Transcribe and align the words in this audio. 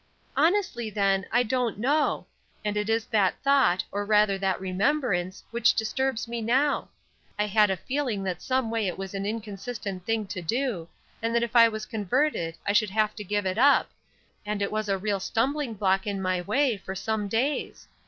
"Honestly, 0.35 0.89
then, 0.89 1.27
I 1.31 1.43
don't 1.43 1.77
know; 1.77 2.25
and 2.65 2.75
it 2.75 2.89
is 2.89 3.05
that 3.05 3.35
thought, 3.43 3.83
or 3.91 4.03
rather 4.03 4.35
that 4.39 4.59
remembrance, 4.59 5.43
which 5.51 5.75
disturbs 5.75 6.27
me 6.27 6.41
now. 6.41 6.89
I 7.37 7.45
had 7.45 7.69
a 7.69 7.77
feeling 7.77 8.23
that 8.23 8.41
someway 8.41 8.87
it 8.87 8.97
was 8.97 9.13
an 9.13 9.27
inconsistent 9.27 10.03
thing 10.03 10.25
to 10.25 10.41
do, 10.41 10.87
and 11.21 11.35
that 11.35 11.43
if 11.43 11.55
I 11.55 11.69
was 11.69 11.85
converted 11.85 12.57
I 12.65 12.73
should 12.73 12.89
have 12.89 13.13
to 13.17 13.23
give 13.23 13.45
it 13.45 13.59
up, 13.59 13.91
and 14.43 14.59
it 14.63 14.71
was 14.71 14.89
a 14.89 14.97
real 14.97 15.19
stumbling 15.19 15.75
block 15.75 16.07
in 16.07 16.19
my 16.19 16.41
way 16.41 16.77
for 16.77 16.95
some 16.95 17.27
days. 17.27 17.87